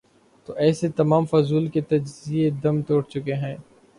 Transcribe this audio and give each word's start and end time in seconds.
تو 0.47 0.53
ایسے 0.55 0.87
تمام 0.89 1.25
فضول 1.25 1.67
کے 1.67 1.81
تجزیے 1.81 2.49
دم 2.63 2.81
توڑ 2.81 3.01
چکے 3.03 3.33
ہیں۔ 3.33 3.55